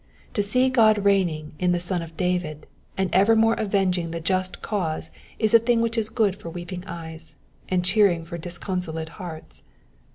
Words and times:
To 0.33 0.41
see 0.41 0.71
God 0.71 1.05
reigning 1.05 1.53
in 1.59 1.73
the 1.73 1.79
Son 1.79 2.01
of 2.01 2.17
David 2.17 2.65
and 2.97 3.11
evennore 3.13 3.53
avenging 3.59 4.09
the 4.09 4.19
just 4.19 4.59
cause 4.59 5.11
is 5.37 5.53
a 5.53 5.59
thing 5.59 5.79
which 5.79 5.95
is 5.95 6.09
good 6.09 6.35
for 6.35 6.49
weeping 6.49 6.83
eyes, 6.87 7.35
and 7.69 7.85
cheering 7.85 8.25
for 8.25 8.39
disconsolate 8.39 9.09
hearts. 9.21 9.61